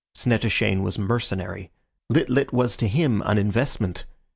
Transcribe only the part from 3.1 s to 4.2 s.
an investment.